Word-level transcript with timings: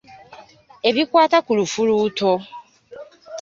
Ebikwata 0.89 1.37
ku 1.45 1.51
lufuluuto. 1.59 2.31